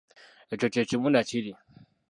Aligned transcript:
Ekyo 0.53 0.67
kye 0.73 0.83
kimu 0.89 1.07
na 1.11 1.21
kiri. 1.29 1.51